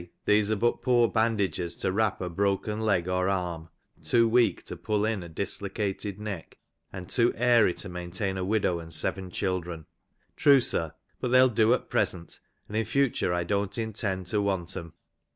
These 0.25 0.49
are 0.49 0.55
but 0.55 0.81
poor 0.81 1.07
^ 1.09 1.13
bandages 1.13 1.75
to 1.75 1.91
wrap 1.91 2.21
a 2.21 2.29
broken 2.31 2.79
leg 2.79 3.07
or 3.07 3.29
arm, 3.29 3.69
too 4.01 4.27
weak 4.27 4.63
to 4.63 4.75
pull 4.75 5.05
in 5.05 5.21
a 5.21 5.29
dislo*' 5.29 5.69
cated 5.75 6.17
neck, 6.19 6.57
and 6.91 7.07
too 7.07 7.31
airy 7.35 7.75
to 7.75 7.87
maintain 7.87 8.35
a 8.35 8.43
widow 8.43 8.79
and 8.79 8.91
seven 8.91 9.29
children. 9.29 9.81
^ 9.81 9.85
True, 10.35 10.59
sir; 10.59 10.93
but 11.19 11.29
they^Il 11.29 11.53
do 11.53 11.71
at 11.75 11.91
present, 11.91 12.39
and 12.67 12.75
in 12.75 12.83
future 12.85 13.31
I 13.31 13.43
don't 13.43 13.77
intend 13.77 14.25
to 14.25 14.41
want 14.41 14.69
''em. 14.75 14.93